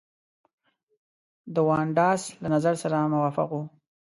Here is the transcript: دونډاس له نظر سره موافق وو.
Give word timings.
دونډاس 1.55 2.21
له 2.41 2.47
نظر 2.55 2.73
سره 2.83 3.09
موافق 3.13 3.49
وو. 3.55 3.61